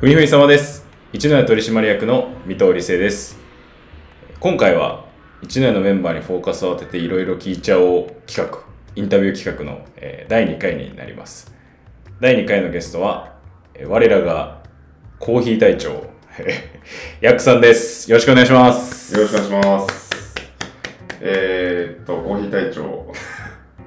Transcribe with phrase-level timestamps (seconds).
[0.00, 0.86] ふみふみ様です。
[1.12, 3.36] 一ノ谷取締役の三藤理生です。
[4.38, 5.06] 今回は
[5.42, 8.60] 一ノ谷のメンバーにフォーカスを当てていろいろ聞いちゃおう企画、
[8.94, 9.84] インタビュー企画の、
[10.28, 11.52] 第2回になります。
[12.20, 13.34] 第2回のゲストは、
[13.88, 14.62] 我らが
[15.18, 16.08] コーヒー隊長、
[17.20, 18.08] ヤックさんです。
[18.08, 19.12] よろしくお願いします。
[19.16, 20.10] よろしくお願いします。
[21.20, 23.12] えー、っと、コーヒー隊長、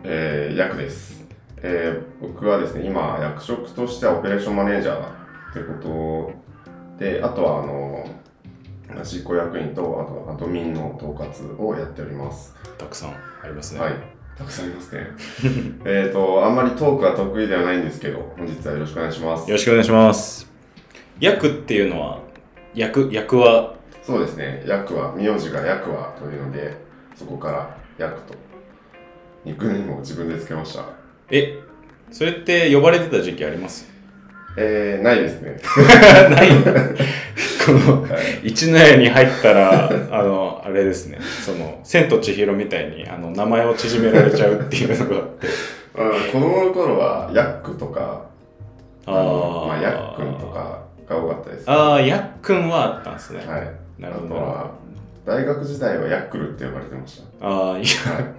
[0.03, 1.25] えー、役です。
[1.63, 5.20] えー、僕はですね、今、役職としてはオペレーションマネージャー
[5.53, 6.33] というこ
[6.99, 8.05] とで、あとは、あの、
[9.03, 12.55] 執行役員と、あと、アドミンの統括をやっております。
[12.77, 13.79] たくさんありますね。
[13.79, 13.93] はい。
[14.37, 15.07] たくさんありますね。
[15.85, 19.55] えっと、あんまりトークは得意ではないんですけど、本日はよろしくお願いしますよ。
[19.55, 20.49] ろしくお願いします。
[21.19, 22.19] 役っていうのは、
[22.73, 26.75] 役、役は、そうですね、役は、名字が役はというので、
[27.15, 28.33] そこから役と、
[29.45, 30.83] ニックネームを自分でつけました。
[31.29, 31.59] え、
[32.11, 33.90] それって呼ばれてた時期あります？
[34.57, 35.57] えー、ないですね。
[36.29, 36.49] ない
[37.65, 38.07] このは
[38.43, 45.47] い一の谷に入ったらあのあれですねその「千と千尋」みたいにあの名前を縮められちゃうっていうのがあって
[46.31, 48.25] 子供の頃は、ヤックとか、
[49.05, 51.69] あのーまあ、ヤックンとかが多かったです。
[51.69, 53.69] ああやっくんはあったんですね、はい。
[53.99, 54.71] なるほど
[55.25, 57.45] 大学時代はヤックルって呼ばれてました。
[57.45, 57.85] ああやっ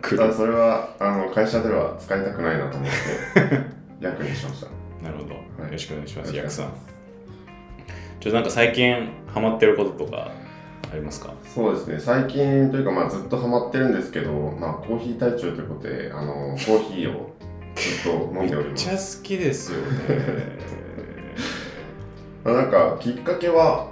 [0.01, 3.61] くんなただそれは、あの、会社では使いたくないなと思って、
[4.01, 4.82] ヤックにしました。
[5.11, 5.35] るほど、い。
[5.35, 6.93] よろしくお願いしますよろしくおやくさん。
[8.21, 10.31] ちょっとなんか最近ハマってることとか
[10.93, 11.33] ありますか？
[11.55, 17.35] そうですね、最近というか、まあ、ずっとハマってるんですけど、まあ、コーヒー隊長ということで、あの、コーヒーを
[17.75, 19.19] ずっと飲んでおりまめっちゃす。
[19.19, 19.85] 好きですよね。
[22.45, 23.89] まあ、なんか、きっかけは、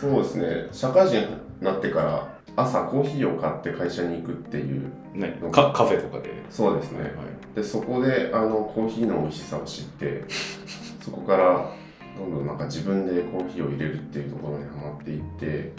[0.00, 1.26] そうですね、社会人に
[1.60, 5.32] なってから、朝コーヒーを買って会社に行くっていう、何？
[5.50, 6.30] カカフェとかで？
[6.50, 7.02] そうですね。
[7.02, 7.10] はい
[7.54, 10.24] で、そこで、あの、コーヒーの美味しさを知って、
[11.00, 11.70] そこから、
[12.18, 15.72] どんどんなんか自分でコーヒーを入れるっていうところにはまっていって、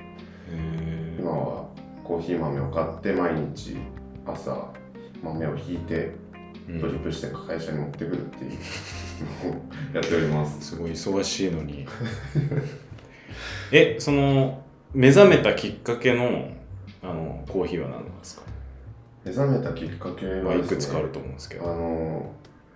[1.20, 1.66] 今は
[2.04, 3.78] コーヒー豆を買って毎日
[4.26, 4.70] 朝
[5.24, 6.12] 豆をひいて
[6.68, 6.82] うん。
[6.82, 8.52] ドリップして会社に持ってくるっていう
[9.46, 9.62] のを
[9.94, 10.72] やっております。
[10.72, 11.88] すごい忙しいのに。
[13.72, 14.64] えその
[14.94, 16.50] 目覚めたきっかけの
[17.10, 18.44] あのコーヒーは何なんですか、
[19.24, 22.32] 目覚めたきっかけまあ、はねくつかあると思うんですけあどの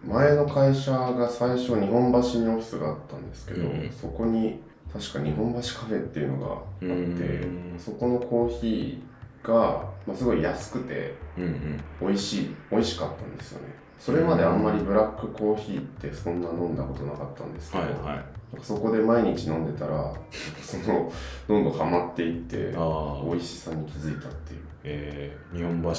[0.05, 3.91] 前の会社が最初日本橋にオフィスがあったんですけど、うん。
[3.91, 7.75] そこに確か日本橋カフェっていうのがあってうん。
[7.77, 11.83] そこのコーヒーが、まあ、すごい安くてうんうん。
[12.01, 13.73] 美味しい美味しかったんですよね。
[13.99, 20.13] それまであんまりブラックコーヒーってそんな飲んだことなかったんですけど、はいはいそこで毎日飲んでたら
[20.61, 21.11] その
[21.47, 24.59] どんどんハマっていってああ美味しさに気づいたっていう。
[24.81, 25.91] えー、日本橋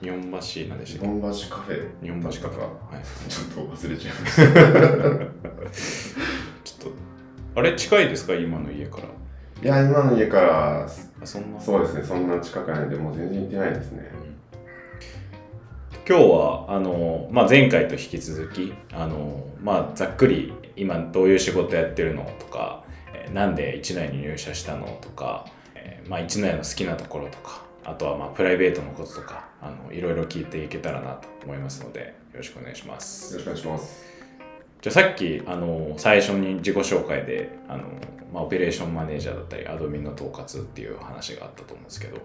[0.00, 0.26] 日本橋
[0.68, 1.86] なんでしたっ日本橋カフェ？
[2.00, 2.62] け日本橋かだったか
[2.96, 3.02] はい。
[3.28, 4.42] ちょっと忘れちゃいました。
[6.64, 6.92] ちょっ
[7.54, 8.34] とあれ近いですか？
[8.34, 9.04] 今の家から。
[9.62, 10.88] いや今の家からあ
[11.26, 11.60] そんな。
[11.60, 12.02] そうですね。
[12.02, 14.10] そんな近くないんでもう全然行ってないですね。
[16.08, 22.24] 今日はあの、まあ、前回と引き続きあの、まあ、ざっくり今どういう仕事やってるの？
[22.38, 22.84] とか、
[23.14, 24.98] えーなんで一内に入社したの？
[25.00, 32.00] とか、えーまあ、一内の好きなところとかあとはまあプライベートのこととかあのいろいろ聞いていけたらなと思いますので
[32.32, 33.34] よろしくお願いします。
[33.34, 34.04] よろしくお願いします。
[34.80, 37.84] じゃあさっきあの最初に自己紹介であの、
[38.32, 42.18] まあ、オペレーションマネージャーだったりアドミンの統括っていう話があったと思うんですけど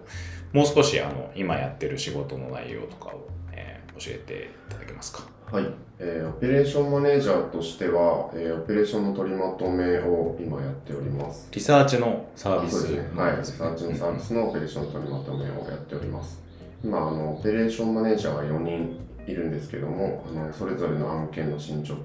[0.52, 5.22] もう少しあの今やってる仕事の内容とかを、えー教えていただけますか？
[5.50, 5.64] はい、
[5.98, 13.10] えーオペレーションマネージャーとしては、えーオペレーションの取りまとめを今やっておりますリサーチのサービスね。
[13.16, 13.44] はい。
[13.44, 16.40] サーチのサービスのオペレーションの取りまとめをやっております。
[16.84, 21.98] 今、あの、オペレーションマネージャーが4人いるんですけども、あのそれぞれの案件の進捗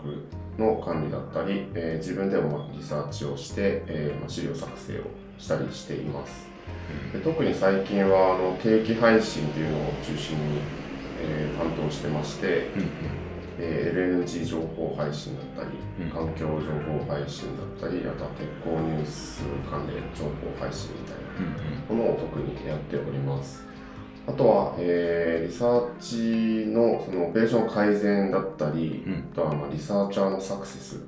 [0.58, 5.04] の管理だったり、えー自分でもリサーチをして、えーまあ、資料作成を
[5.38, 6.48] したりしています。
[7.12, 10.60] で特に最近はあの定期配信っていうのを中心に、
[11.24, 12.90] えー担当してまして、うん
[13.60, 15.70] えー LNG 情報配信だったり、
[16.06, 16.10] うん。
[16.12, 23.66] 環境情報配信だったり、あとは鉄鋼ニュース関連情報配信みたいなうんものを特にやっております。
[24.26, 29.14] あとは、えーリサーチのそのオペレーション改善だったり、うん。
[29.32, 31.00] あとはまあリサーチャーのサクセスっ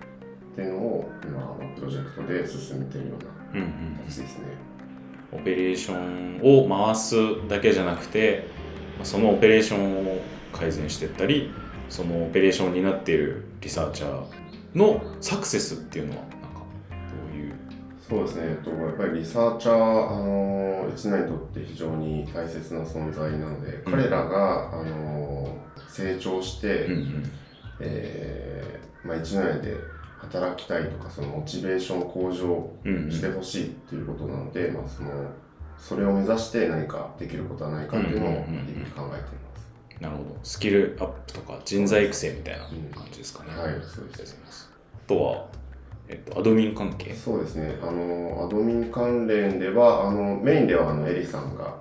[0.56, 3.24] ていうのを今あのプロジェクトで進めているよう
[3.58, 4.46] なうんうん形ですね。
[5.32, 7.16] オペレーションを回す
[7.50, 8.65] だけじゃなくてまあ
[9.04, 10.22] そのオペレーションを
[10.52, 11.52] 改善していったり
[11.90, 14.24] そのオペレーションになっているリサーチャー
[14.78, 16.38] のサクセスっていうのはなんか
[16.90, 17.54] どういう？
[18.08, 19.78] そうですね、えっと、やっぱりリサーチャー、あ
[20.20, 23.92] の一年にとって非常に大切な存在なので、うん。
[23.92, 25.58] 彼らが、あの
[25.88, 27.32] 成長して、うんうん。
[27.80, 29.76] えーまあ、一年で
[30.20, 33.12] 働きたいとかそのモチベーション向上うんうん。
[33.12, 35.10] してほしいっていうことなので、まあ、その
[35.78, 40.02] それを目指して何かできることはないかっていうのを日うんうんうんうん々考えています。
[40.02, 40.36] なるほど。
[40.44, 43.50] スキルアップとか人材育成みたいな感じですかね。
[43.52, 44.70] はい、そうです。
[44.94, 45.48] あとは、
[46.10, 47.14] えっと、アドミン関係？
[47.14, 51.76] そうですね、あのアドミン関連では、あのメインではあのエリさんがあの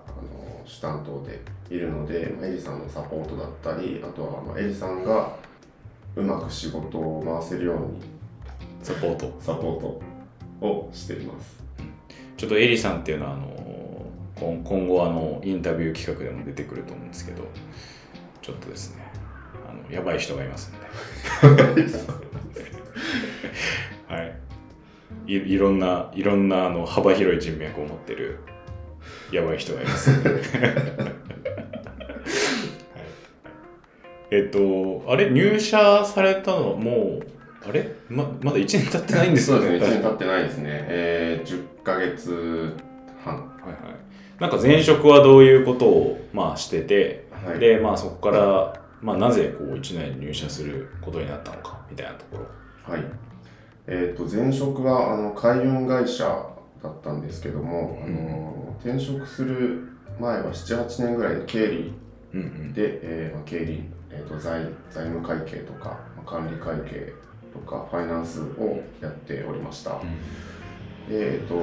[0.64, 1.40] 主担当で
[1.74, 5.34] いるので、まあエリさんのサポートだったり、あとはまあエリさんが
[6.14, 8.02] うまく仕事を回せるように
[8.82, 9.34] サポート。
[9.40, 11.64] サポートをしています。
[12.36, 13.46] ちょっとエリさんっていうのは、あの
[14.36, 17.44] 今今後あのインタビュー企画でも出てくると思うんですけど、
[18.42, 19.02] ちょっとですね、
[19.68, 20.72] あのやばい人がいますん
[21.74, 21.84] で。
[24.08, 24.36] はい。
[25.26, 28.40] いいろんな、いろんなあの幅広い人脈を持ってる
[29.32, 30.10] やばい人がいます
[34.30, 37.26] えっと、あれ、入社されたのもう、
[37.66, 37.94] あれ？
[38.08, 40.64] ままだ1年経ってないんですそうですね、1はい年経ってないですね。
[40.88, 42.74] えー、10ヶ月
[43.24, 43.36] 半。
[43.36, 44.03] はい。
[44.40, 52.92] なんか前職はどういうことを、まあ、してて、はい、で、まあそこから、まあなぜこう1年入社することになったのかみたいなところ。
[52.94, 53.04] はい。
[53.86, 56.24] えっ、と、前職はあの海運会社
[56.82, 59.88] だったんですけども、あの転職する
[60.18, 61.92] 前は7、8年ぐらいで経理
[62.32, 62.72] うんうん。
[62.72, 67.12] で、えーまあ、経理、えーと財、財務会計とか、まあ、管理会計
[67.52, 70.00] とか、ファイナンスをやっておりました。
[71.08, 71.54] で、えっ、と、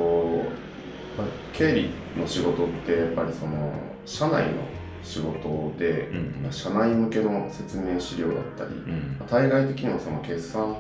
[1.18, 3.74] まあ、経理の仕事って、やっぱりその、
[4.06, 4.62] 社内の
[5.04, 6.10] 仕事で、
[6.44, 6.52] うん。
[6.52, 9.18] 社内向けの説明資料だったり、うん。
[9.20, 10.78] まあ対外的にもその決算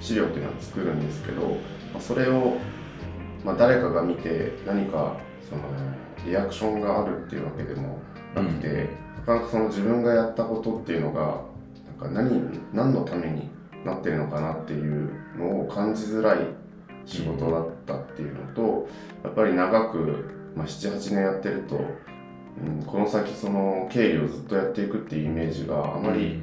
[0.00, 1.56] 資料っていうのは作るんですけど、ま
[1.98, 2.56] あ、それを、
[3.44, 5.16] まあ、誰かが見て何か
[5.48, 5.62] その
[6.26, 7.98] リアクションがあるっていうわけでも
[8.34, 8.88] なくて、
[9.18, 11.42] なかなかその自分がやったことっていうのが
[11.98, 13.50] なんか何何のために
[13.84, 16.38] なってるのかなっていうのを感じづらい
[17.06, 18.88] 仕事だったっていうのと、
[19.22, 20.24] やっぱり長く、
[20.56, 26.42] まあ、78年やってると、うん、この先その経理をずっとやっていくっていうイメージがあまり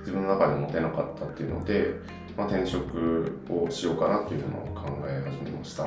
[0.00, 1.94] 自分の中で持てなかったっていうので、
[2.36, 5.86] まあ、転職をしようかなっていうのを考え始めました、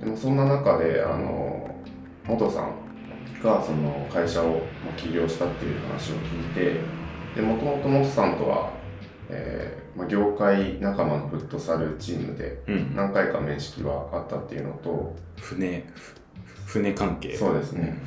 [0.00, 1.74] でもそんな中であの
[2.26, 2.74] 元さん
[3.42, 4.48] がその会社を
[4.84, 6.80] まあ起業したっていう話を聞いて
[7.36, 8.72] でもともと元さんとは、
[9.28, 12.96] えーまあ、業界仲間のフットサルチームでうんうん。
[12.96, 16.14] 何回か面識はあったっていうのと船、ふ
[16.66, 17.36] 船関係。
[17.36, 17.98] そうですね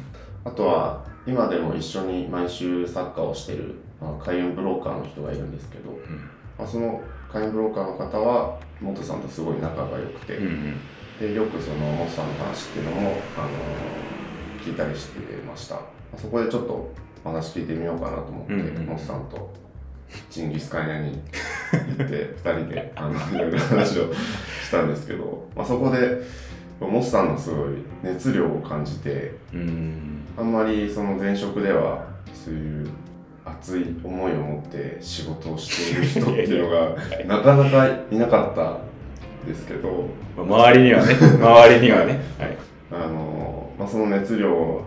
[0.43, 5.97] あとは今でも一緒に毎週サッカーをしてる、まあ、海運ブローカーの人がいるんですけど、うん。
[6.57, 7.01] まあ、その
[7.31, 10.79] 海運ブローカーの方は元さんとすごい仲が良くて、うんうん。
[11.19, 13.01] でよくその元さんの話っていうのも、
[13.37, 13.49] あの
[14.63, 15.81] 聞いたりしてました、ま
[16.15, 16.91] あそこでちょっと
[17.23, 19.53] お話聞いてみようかなと思って、うんうん元さんと
[20.29, 26.21] ジンギスカン屋に行って2人であのいろいろ話をしたんですけど、まあ、そこで
[26.79, 30.25] 元さんのすごい熱量を感じてうん。
[30.37, 32.89] あんまりその前職ではそういう
[33.45, 38.79] 熱い思いを持って仕事をしている人っていうのが なかなかいなかった
[39.47, 42.21] んですけどまあ周りにはね、 周りにはね。
[42.37, 42.57] はい。
[42.91, 44.83] あの、まあ、その熱量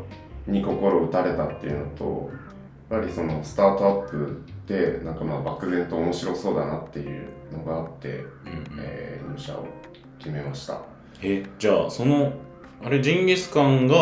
[0.47, 2.31] に心打たれたっていうのと
[2.91, 8.27] やっぱりそのスタートアップでなんかまあ漠然と面白そうだなっていうのがあって、うんうん。
[8.81, 9.65] えー入社を
[10.19, 10.81] 決めました。
[11.23, 12.33] え、じゃあ、その、
[12.85, 13.95] あれ、ジンギスカンが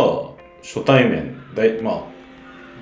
[0.63, 2.03] 初対面、だいまあ、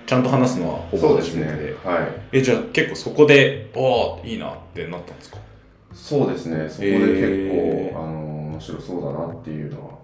[0.06, 1.76] ちゃんと話すのはほぼ初めてで。
[1.84, 2.36] はい。
[2.38, 5.38] え、じゃあ結構そこで、おーいいなってなったんですか？
[5.92, 6.68] そうですね。
[6.68, 8.20] そこで結構、えーあの
[8.54, 9.94] 面白そうだなっていうのは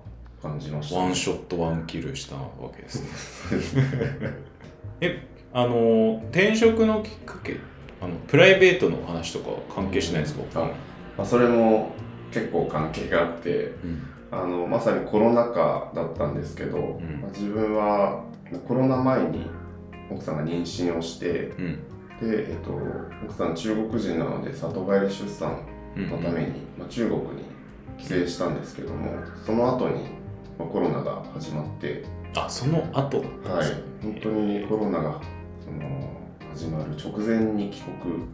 [0.42, 3.80] 感じました、ワンショットワンキルしたわけですね。
[5.00, 5.22] え、
[5.52, 7.56] あの、転職のきっかけ、
[8.00, 10.62] あのプライベートの話とかは関係しないんですか？
[10.62, 10.64] あ
[11.18, 11.92] まあ、それも
[12.32, 14.02] 結構関係があってうん。
[14.32, 18.24] あのまさにコロナ禍だったんですけど、んまあ自分は
[18.66, 19.50] コロナ前に
[20.08, 21.78] 奥さんが妊娠をしてうん。
[22.20, 22.70] で、えっと、
[23.24, 25.66] 奥さん中国人なので里帰り出産
[25.96, 26.08] うん。
[26.08, 27.44] のために、まあ、中国に
[27.98, 29.10] 帰省したんですけども
[29.44, 30.04] その後に、
[30.58, 32.04] まあ、コロナが始まって、
[32.36, 35.20] あ、その後はい本当にコロナが
[35.70, 36.10] その
[36.52, 38.24] 始まる直前に帰国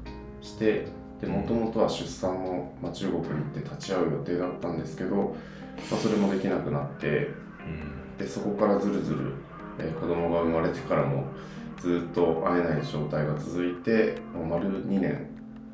[0.40, 0.86] して
[1.20, 8.16] でもともとは出産も、まあ、中国に行って立ち会う予定だったんですけど、まあ、それもできなくなってうん。
[8.18, 9.34] でそこからずるずる、
[9.78, 11.24] えー子供が生まれてからも
[11.78, 15.16] ずっと会えない状態が続いてもう丸2年、う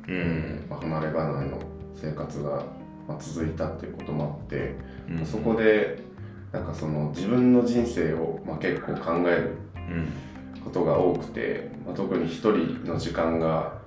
[0.09, 0.69] えんー。
[0.69, 1.57] まあ、離れ離れの
[1.95, 2.63] 生活が、
[3.07, 4.75] まあ、続いたっていうこともあって、
[5.09, 6.03] うんそこで
[6.51, 10.07] なんかその自分の人生を、まあ、結構考えるうん。
[10.63, 13.81] ことが多くて、まあ、特に一人の時間が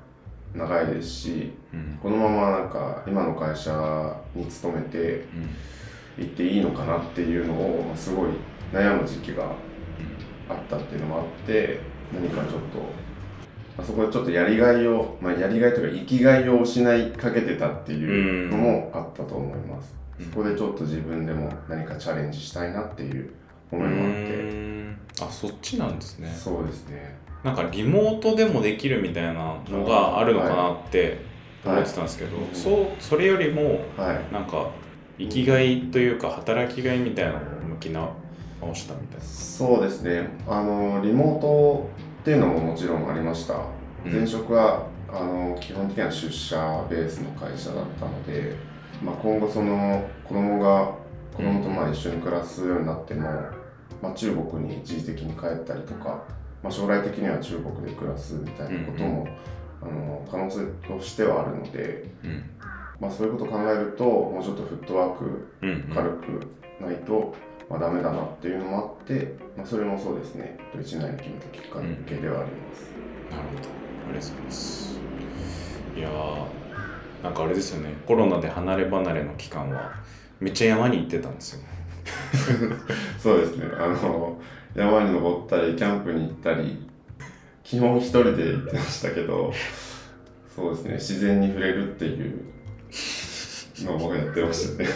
[0.55, 1.99] 長いですしうん。
[2.03, 5.25] このままなんか今の会社に勤めて
[6.19, 8.31] 行っていいのかなっていうのをまあすごい
[8.73, 9.53] 悩む時期が
[10.49, 11.81] あったっていうのもあって
[12.13, 12.79] 何かちょっと、
[13.77, 20.27] まあ、そこでちょっとやりがいを、まあ、やりがいというか生きがいを失いかけてたっていうのもあったと思います、うん。
[20.27, 23.31] そこでちょっと自分でも何かチャレンジしたいなっていう
[23.71, 24.99] 思いもあって、うん。
[25.21, 26.29] あそっちなんですね。
[26.29, 27.17] そうですね。
[27.45, 31.19] なんかリモートでもできるみたいなのがあるのかなって
[31.65, 32.47] 思ってたんですけど、はい。
[32.53, 34.33] そうそれよりもはい。
[34.33, 34.71] なんか
[35.19, 38.15] 生きがいというか働きがいみたいなのを向き直
[38.75, 39.25] したみたいな。
[39.25, 40.29] そうですね。
[40.49, 41.89] あのリモート
[42.21, 43.55] っていうのももちろんありました。
[44.05, 44.13] うん。
[44.13, 48.57] 前職はあの基本的には出社ベースの会社だったので、
[49.03, 50.93] まあ、今後その子供が
[51.33, 53.29] 子供とまあ一緒に暮らすようになっても、
[54.03, 56.25] まあ、中国に一時的に帰ったりとか、
[56.63, 59.29] まあ、将来的には中国で暮らすみたいなことも、
[59.83, 62.51] あの可能性としてはあるので、うん
[63.01, 66.47] まあ、そういうことを考えるともうちょっとフットワークうんうん軽く
[66.81, 67.35] ないと、
[67.69, 72.91] まあ、ダメだなっていうのもあって、まあ、それもそうですね一内に決めたきっかけではあります。
[73.31, 73.61] なるほど。
[74.09, 75.01] ありがとうございます。
[75.97, 79.93] いやー、なんかあれですよね、コロナで離れ離れの期間は、
[80.41, 81.63] めっちゃ山に行ってたんですよ。
[83.19, 84.41] そうですねあの
[84.75, 86.87] 山に登ったりキャンプに行ったり
[87.65, 89.53] 基本一人で行ってましたけど
[90.55, 92.41] そうですね自然に触れるっていう
[93.85, 94.89] のを僕やってましたね。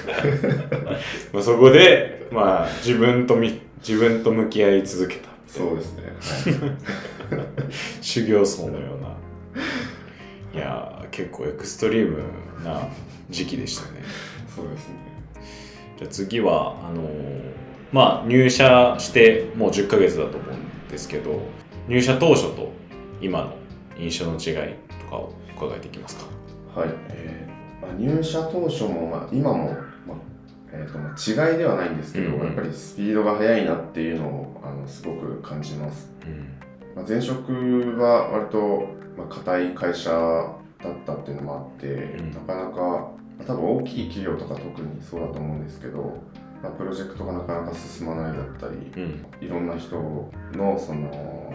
[1.32, 5.28] まあ、そこで、まあ、自分とみ自分と向き合い続けた。
[5.46, 7.46] そうですね、はい
[8.00, 9.10] 修行僧のような。
[10.52, 12.22] いやー、結構エクストリーム
[12.64, 12.88] な
[13.28, 14.02] 時期でしたね。
[14.54, 14.94] そうですね
[16.00, 17.40] じゃあ次は、あのー
[17.92, 21.42] まあ入社してもう10ヶ月だと思うんですけど、
[21.88, 22.72] 入社当初と
[23.20, 23.54] 今の
[23.98, 26.24] 印象の違いとかを伺えていきますか。
[26.80, 29.64] はい、えーまあ、入社当初も、まあ、今も、
[30.06, 30.16] まあ
[30.72, 36.94] えーとまあ、違いではないんですけど、うんうんやっぱりスピードが速いなっていうのをあのすごく感じます、うん。
[36.94, 37.52] まあ、前職
[37.98, 38.86] は割と
[39.18, 46.22] まあ硬い会社だったっていうのもあって、んなかなかまあ多分大きい企業とか特にそうだと思うんですけど、
[46.62, 49.26] まあ、プロジェクトがなかなか進まないだったりうん。
[49.40, 51.52] いろんな人のその,、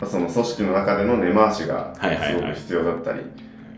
[0.00, 3.20] まあ、その組織の中での根回しがすごく必要だったり、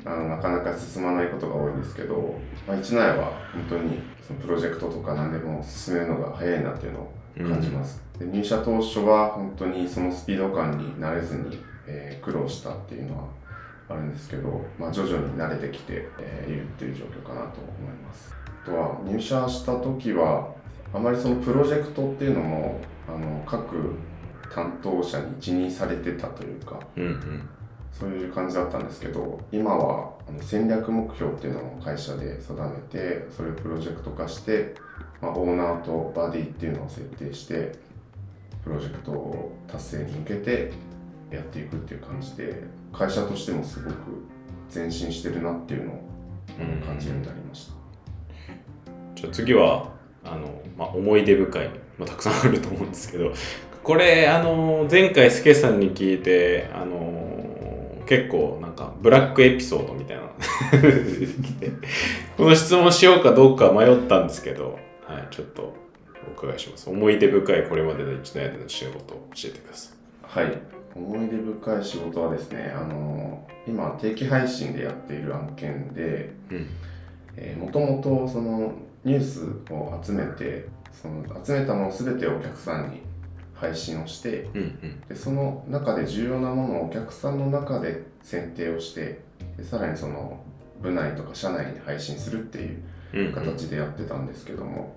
[0.05, 13.25] あのなかなか進まないことが多いんですけど、まあ、一内は本当にそのプロジェクトとか何でも進めるのが早いなっていうのを感じます、で入社当初は本当にそのスピード感に慣れずに、えー苦労したっていうのは
[13.91, 20.53] あるんですけど、まあ、徐々に慣れてきて、えーいるっていう状況かなと思いますあとは入社した時は
[20.93, 23.97] あまりそのプロジェクトっていうのもあの各
[24.53, 27.49] 担当者に一任されてたというかうんうん。
[27.93, 34.75] そういう感じだったんですけど今はあの戦略目標っていうのを会社で定めてそれをプロジェクト化して、
[35.21, 37.73] まあ、オーナーとバディっていうのを設定して
[38.65, 40.73] プロジェクトを達成に向けて
[41.31, 43.95] やっていくっていう感じで会社としてもすごく
[44.75, 46.01] 前進してるなっていうのを
[46.85, 47.73] 感じるようになりました。
[49.15, 49.93] じゃあ次は、
[50.25, 53.33] あの、まあ、思い出深い、まあ、たくさんあると思うんですけど、
[53.83, 57.21] これ、あの、前回スケさんに聞いて、あの、
[58.11, 60.23] 結構なんかブラックエピソードみたいな
[62.37, 65.73] この質問しようかどうか迷ったんですけど、はい、ちょっと
[66.29, 66.91] お伺いします。
[66.91, 69.93] 思い出深いこれまでの一年での仕事を教えてくださ
[70.23, 70.59] はい、
[70.95, 76.33] 思い出深い仕事はですね、あの今定期配信でやっている案件で、
[77.59, 78.73] もともとその
[79.05, 83.01] ニュースを集めてその集めたのを全てお客さんに
[83.55, 85.01] 配信をしてうんうん。
[85.09, 89.21] でその中で重要なものをお客さんの中で選定をして
[89.57, 90.43] でさらにその
[90.83, 92.59] 部内とか社内に配信するって
[93.17, 94.97] いう形でやってたんですけども、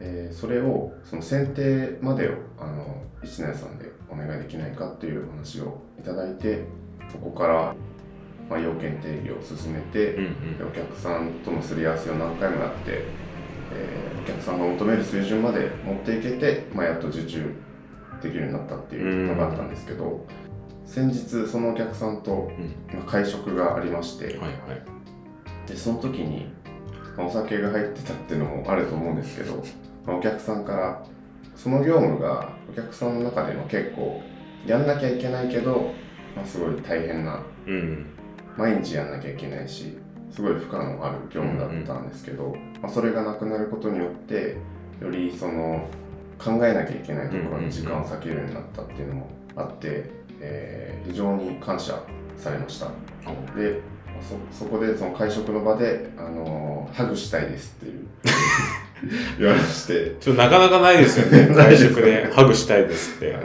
[0.00, 6.64] えーそれをその選定までをあの一年さんでお願いできないかっていうお話をいただいて
[7.10, 7.74] そこから、
[8.48, 10.58] まあ、要件定義を進めて、うんうん。
[10.58, 13.02] でお客さんとのすり合わせを何回もやって、
[13.72, 17.54] えーお客さんが求める水準まで持っていけて、まあ、やっと受注
[18.22, 20.26] できるようになったっていうのがあったんですけど、
[20.84, 22.50] 先日そのお客さんと、
[22.92, 25.68] まあ会食がありまして、はいはい。
[25.68, 26.46] でその時に、
[27.16, 29.64] まあお酒が入ってたっていうのもあると思うんですけど、
[30.08, 31.04] まあお客さんから
[31.54, 34.22] その業務がお客さんの中でも結構
[34.66, 35.92] やんなきゃいけないけど、
[36.34, 38.06] まあ、すごい大変なうん。
[38.56, 39.96] 毎日やんなきゃいけないし
[40.32, 44.56] すごい負荷のある業務だったんですけど、まあ、それがなくなることによって
[45.00, 45.86] よりその
[46.38, 50.10] 考えなきゃいけないところに時間を割けるようになったっていうのもあって、
[50.40, 51.98] えー非常に感謝
[52.36, 52.88] されました。
[53.56, 53.80] で
[54.20, 58.06] そそこでその会食の場で、あのハグしたいですっていう
[59.38, 60.16] 言われまして。
[60.20, 61.52] ちょっとなかなかないですよね。
[61.54, 63.42] 会食でハグしたいですって、はい。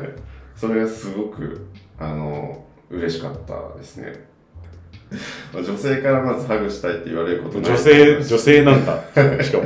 [0.56, 1.66] それがすごく
[2.00, 4.28] あの嬉しかったですね。
[5.54, 9.04] まあ女性からまずハグしたいって言われることない女性女性なんだ。
[9.44, 9.66] しかも。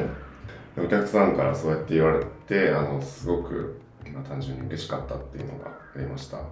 [0.78, 3.80] お客さんからそうやって言われてあのすごく、
[4.14, 6.38] まあ、単純に嬉しかったっていうのがありました。
[6.38, 6.44] も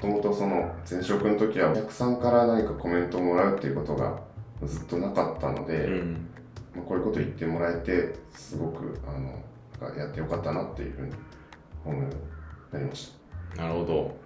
[0.00, 4.18] ともとその前職の時はお客さんから何かコメントをもらうっていうことが
[4.64, 6.28] ずっとなかったので、うん
[6.78, 9.42] まあ、こういうこと言ってもらえてすごくあの
[9.80, 11.12] なんかやってよかったなっていうふうに
[11.84, 12.16] 思うように
[12.72, 13.12] なりまし
[13.56, 13.62] た。
[13.62, 14.16] なるほど。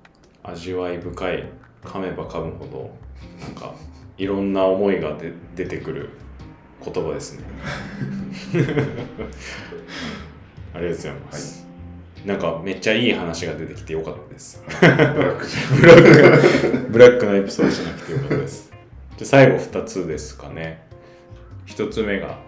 [0.43, 1.49] 味わい深い
[1.85, 2.91] 噛めば噛むほど
[3.41, 3.75] なんか
[4.19, 6.11] いろんな思いがで出てくる
[6.85, 7.45] 言葉ですね。
[10.75, 11.67] ありがとうございます、
[12.25, 14.65] なんかめっちゃいい話が出てきてよかったです。
[14.81, 15.47] ブラック
[16.91, 18.73] ブラックなエピソードじゃなくてよかったです。
[19.17, 20.92] じゃあ最後2つですかね
[21.67, 22.39] 1つ目が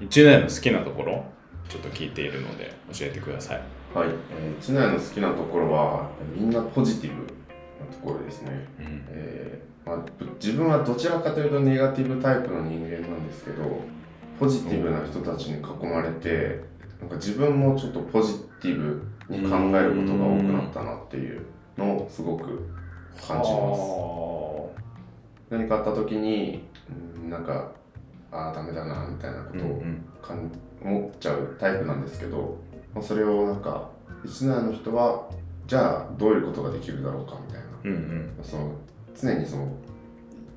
[0.00, 1.24] 1年の好きなところ
[1.68, 3.62] ちょっと聞いているので教えてください。
[3.94, 7.28] はい、えー、知内の好きなところはみんなポジティブな
[7.90, 9.04] ところですね、うん。
[9.08, 13.80] えーまあ、ぶ自分はどちらかというとネガティブタイプの人間なんですけど
[14.38, 16.60] ポジティブな人たちに囲まれて
[17.00, 21.46] なんか自分もちょっとポジティブに考えることが多くなったなっていう
[21.78, 22.68] のをすごく
[23.16, 23.52] 感じます。
[23.52, 24.70] は
[25.50, 26.64] 何かあった時に
[27.20, 27.70] うんなんか
[28.32, 30.04] ああダメだなみたいなことをうんうん。
[30.22, 30.50] かん
[30.82, 32.58] 思っちゃうタイプなんですけど、
[32.94, 33.90] まあ、それをなんか
[34.24, 35.28] 一年の人は
[35.66, 37.66] じゃあどういうことができるだろうかみたいな。
[37.84, 38.44] うんうん。
[38.44, 38.72] その
[39.20, 39.68] 常にその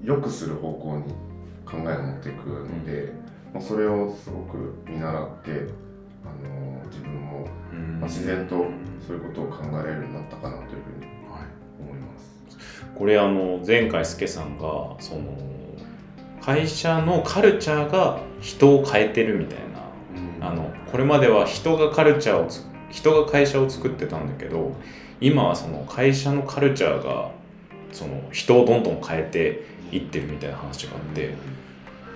[0.04, 1.04] 良くする方向に
[1.66, 3.12] 考えを持っていくので、
[3.54, 5.52] まあ、それをすごく見習って、
[6.26, 8.00] あの自分も、うん。
[8.00, 8.66] まあ、自然と
[9.06, 11.44] そういうことを考えられるようになったかなというふうにはい。
[11.82, 12.86] 思います。
[12.96, 15.38] これあの前回スケさんがその
[16.41, 19.79] 会社のカルチャーが人を変えてるみたいな。
[20.41, 24.75] あのこれまでは人がカルチャーをつ人が会社を作ってたんだけど
[25.21, 27.30] 今はその会社のカルチャーが
[27.91, 31.34] その人をどんどん変えていってるみたいな話があって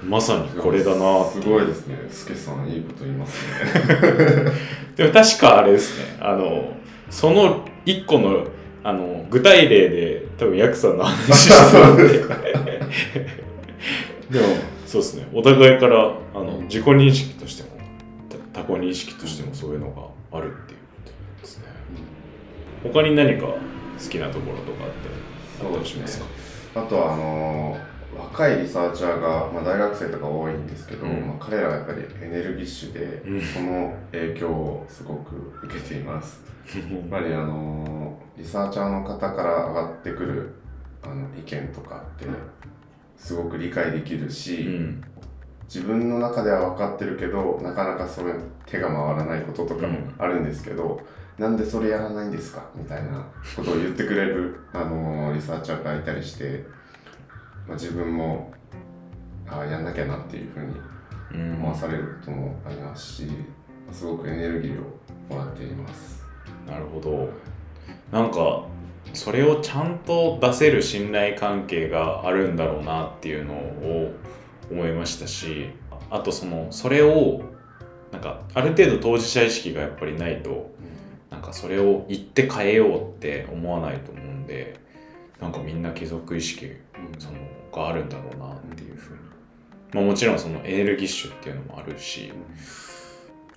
[0.03, 1.97] まさにこれだなすごいですね。
[2.11, 4.51] スケさんいいこと言いますね。
[4.97, 6.17] でも確かあれですね。
[6.19, 6.73] あの
[7.09, 8.45] その一個の
[8.83, 12.21] あの具体例で多分ヤクさんの話してたんで
[14.33, 14.45] でも
[14.85, 15.27] そうですね。
[15.33, 17.69] お互いからあの自己認識としても
[18.51, 19.91] た他己認識としてもそういうの
[20.31, 21.65] があるっていうことですね。
[22.83, 23.57] 他に何か好
[24.09, 26.25] きなところとかあってあったりしますか？
[26.81, 31.27] あとはあのー若いリサーチャーが、まあ、大学生とか多いんですけど、うん。
[31.27, 33.41] まあ、彼らはやっぱりエネルギッシュで、うん。
[33.41, 36.43] その影響をすごく受けています。
[36.77, 40.53] やっぱりあのーリサーチャーの方から上がってくる
[41.01, 42.25] あの意見とかって
[43.23, 45.03] すごく理解できるし、うん。
[45.63, 48.33] 自分の中では分かってるけどなかなかそれ
[48.67, 51.01] 手が回らないこととかもあるんですけど、
[51.39, 52.69] なんでそれやらないんですか？
[52.75, 56.63] みたいなことを言ってくれる、あのーリサーチャーがいたりして、
[57.65, 58.53] まあ、自分も
[59.47, 60.75] ああやんなきゃなっていうふうに
[61.33, 61.53] うん。
[61.55, 63.27] 思わされることもありますし
[63.91, 66.21] すごくエネルギーをもらっています。
[66.67, 67.29] なるほど。
[68.11, 68.65] なんか
[69.13, 74.13] それをちゃんと出せる信頼関係があるんだろうなっていうのを
[74.71, 75.69] 思いましたし
[76.09, 77.43] あとそのそれを
[78.11, 80.71] なんかある程度当事者意識がやっぱりないと
[81.29, 84.79] なんかそれを言って変えようって思わないと思うんで
[85.39, 86.71] なんかみんな貴族意識
[87.19, 87.37] その
[87.71, 89.19] があるんだろうなっていうふうに、
[89.93, 92.31] まあ、もちろんそのエネルギッシュっていうのもあるし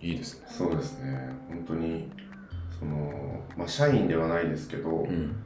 [0.01, 0.47] いいですね。
[0.49, 1.31] そうですね。
[1.49, 2.11] 本当に
[2.79, 5.43] その、まあ、社員ではないですけど、うん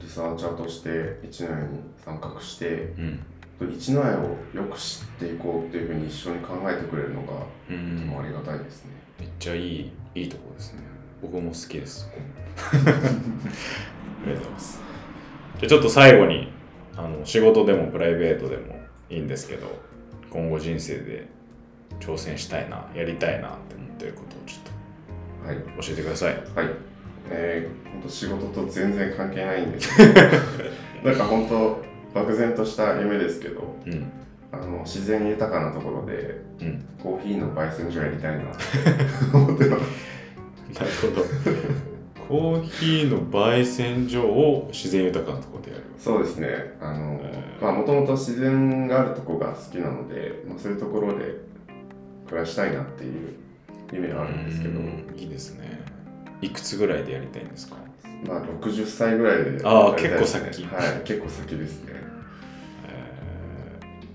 [0.00, 8.90] リサーチャーとして一の矢に参画してうん一の矢をよく知っていこうっていうふうに一緒に考えてくれるのがうとてもあん、りがたいですね。
[9.20, 10.80] めっちゃいいいいところですね。
[11.22, 12.10] 僕も好きです。
[12.74, 14.80] ありがとうございます。
[15.60, 16.52] じゃあちょっと最後に
[16.96, 18.74] あの仕事でもプライベートでも
[19.08, 19.68] いいんですけど
[20.30, 21.28] 今後人生で
[22.00, 24.71] 挑戦したいなやりたいなって思ってることをちょっ
[25.46, 25.56] はい。
[25.56, 26.34] と教えてください。
[26.54, 26.68] はい。
[27.30, 30.12] えー、本当仕事と全然関係ないんですけど、
[31.04, 31.82] なんか本当
[32.14, 34.10] 漠然とした夢ですけど、うん
[34.52, 38.56] あの自然豊かなところでうんコーヒーの焙煎所やりたいなって
[39.32, 39.82] 思ってます。
[40.78, 41.26] なるほど。
[42.28, 45.84] コーヒーの焙煎所を自然豊かなところでやる。
[45.98, 46.76] そうですね。
[46.80, 51.34] あのえ、ーまあもともと自然があるとこが好きなので、まあそういうところで
[52.28, 53.34] 暮らしたいなっていう
[53.92, 55.80] 夢はあるんですけど、うんいいですね。
[56.40, 57.76] いくつぐらいでやりたいんですか？
[58.26, 61.92] まあ60歳ぐらいであーやりたいですね結構先はい、結構先ですね。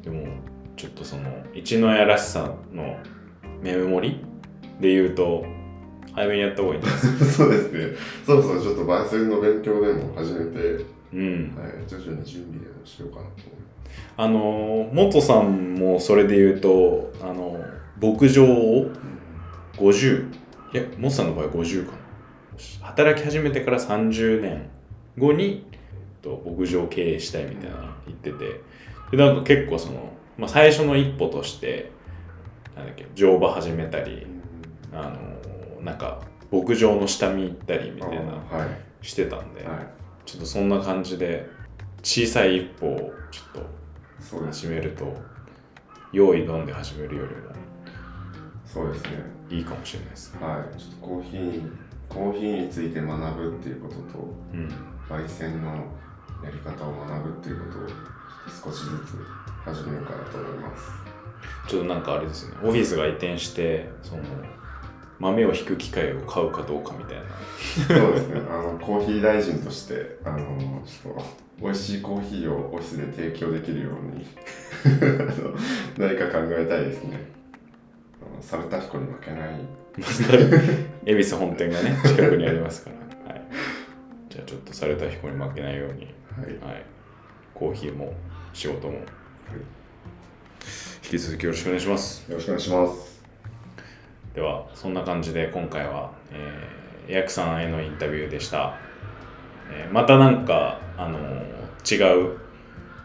[0.04, 0.26] でも
[0.76, 2.98] ちょっとその一のやらしさの
[3.62, 4.24] メモリ
[4.80, 5.46] で言うと
[6.14, 7.26] 早めにやった方がいいですか？
[7.26, 7.98] そうですね。
[8.26, 13.98] そろそろちょっと焙煎の勉強でも始めて、うんはい、徐々に準備でもしようかなと思います。
[14.18, 17.60] あの元さんもそれで言うとあの
[18.02, 18.90] 牧場を
[19.78, 20.32] 50
[20.74, 21.98] いや元さんの場合50かな
[22.82, 24.70] 働き始めてから30年
[25.18, 25.80] 後に、えっ
[26.22, 28.62] と、牧場を経営したいみたいな言ってて
[29.12, 31.92] でなんか結構その、まあ、最初の一歩として
[32.76, 34.28] なんだっけ乗馬始めたり
[34.92, 35.16] あ
[35.78, 38.70] のなんか牧場の下見行ったりみたいなあはい。
[39.06, 39.88] してたんで、はい。
[40.26, 41.48] ちょっとそんな感じで
[42.02, 43.78] 小さい一歩をちょっと。
[44.52, 45.16] 始めると
[46.12, 47.52] 用意飲んで始めるよりも
[48.66, 49.37] そうですね。
[49.50, 50.46] いいかもしれないですね。
[50.46, 50.78] はい。
[50.78, 51.72] ちょっとコーヒー、
[52.10, 54.70] コーヒーについて学ぶっていうことと、うん。
[55.10, 55.70] 焙煎の
[56.44, 59.18] やり方を学ぶっていうことを少しずつ
[59.64, 60.92] 始めようかなと思います。
[61.68, 64.24] ちょっとなんかあれですね、オフィスが移転して、その
[65.20, 67.24] 豆を引く機械を買うかどうかみたいな。
[68.02, 68.42] そうですね。
[68.50, 70.38] あの、コーヒー大臣として、あの、
[70.86, 71.24] ちょっと、
[71.60, 74.28] 美味しいコーヒーをオフィスで提供できるように
[75.98, 77.32] 何か考えたいですね。
[78.22, 79.60] あのサルタヒコに負けない。
[81.06, 82.92] 恵比寿本店がね、 近くにありますか
[83.28, 83.34] ら。
[83.34, 83.42] はい。
[84.30, 86.74] じゃあちょっとされた彦に負けないように、はい。
[86.74, 86.84] はい。
[87.54, 88.14] コーヒーも
[88.54, 88.94] 仕事も、
[91.04, 92.30] 引き続きよろしくお願いします。
[92.30, 93.18] よろしくお願いします。
[94.36, 98.78] ではそんな感じで今回は、えー、ヤクさんへのインタビューでした、
[99.72, 102.38] えーまたなんか、あのー違う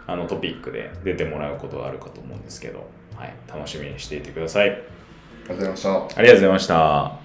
[0.09, 4.75] あのトピックで出てもらうことがあるかと思うんですけど、はい、楽しみにしていてくださいあ
[5.43, 6.19] りがとうございました。
[6.19, 7.22] ありがとうございました